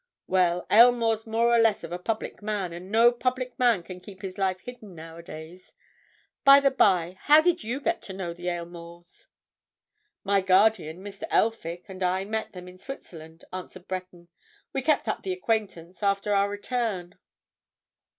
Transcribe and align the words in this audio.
"Well, 0.25 0.65
Aylmore's 0.71 1.27
more 1.27 1.53
or 1.55 1.59
less 1.59 1.83
of 1.83 1.91
a 1.91 1.99
public 1.99 2.41
man, 2.41 2.73
and 2.73 2.89
no 2.91 3.11
public 3.11 3.59
man 3.59 3.83
can 3.83 3.99
keep 3.99 4.23
his 4.23 4.35
life 4.39 4.61
hidden 4.61 4.95
nowadays. 4.95 5.73
By 6.43 6.59
the 6.59 6.71
by, 6.71 7.19
how 7.19 7.39
did 7.39 7.63
you 7.63 7.79
get 7.79 8.01
to 8.01 8.13
know 8.13 8.33
the 8.33 8.47
Aylmores?" 8.49 9.27
"My 10.23 10.41
guardian, 10.41 11.03
Mr. 11.03 11.25
Elphick, 11.29 11.85
and 11.87 12.01
I 12.01 12.25
met 12.25 12.53
them 12.53 12.67
in 12.67 12.79
Switzerland," 12.79 13.45
answered 13.53 13.87
Breton. 13.87 14.29
"We 14.73 14.81
kept 14.81 15.07
up 15.07 15.21
the 15.21 15.33
acquaintance 15.33 16.01
after 16.01 16.33
our 16.33 16.49
return." 16.49 17.19